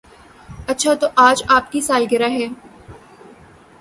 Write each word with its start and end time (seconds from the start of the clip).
اچھا 0.67 0.93
تو 0.93 1.07
آج 1.17 1.43
آپ 1.47 1.71
کی 1.71 1.81
سالگرہ 1.81 2.29
ہے 2.29 2.47